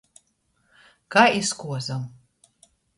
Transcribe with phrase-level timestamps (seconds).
[1.17, 2.11] Kai iz kuozom.